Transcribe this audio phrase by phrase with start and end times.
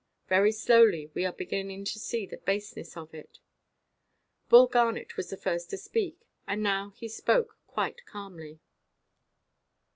[0.29, 3.37] Very slowly we are beginning to see the baseness of it.
[4.49, 8.59] Bull Garnet was the first to speak, and now he spoke quite calmly.